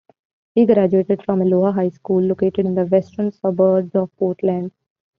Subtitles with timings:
[0.55, 4.71] He graduated from Aloha High School, located in the western suburbs of Portland.